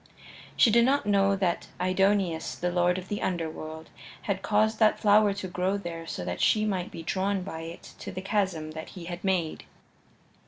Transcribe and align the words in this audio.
She 0.57 0.71
did 0.71 0.83
not 0.83 1.05
know 1.05 1.35
that 1.35 1.67
Aidoneus, 1.79 2.55
the 2.55 2.71
lord 2.71 2.97
of 2.97 3.07
the 3.07 3.21
Underworld, 3.21 3.91
had 4.23 4.41
caused 4.41 4.79
that 4.79 4.99
flower 4.99 5.31
to 5.35 5.47
grow 5.47 5.77
there 5.77 6.07
so 6.07 6.25
that 6.25 6.41
she 6.41 6.65
might 6.65 6.89
be 6.89 7.03
drawn 7.03 7.43
by 7.43 7.59
it 7.59 7.93
to 7.99 8.11
the 8.11 8.19
chasm 8.23 8.71
that 8.71 8.89
he 8.89 9.05
had 9.05 9.23
made. 9.23 9.65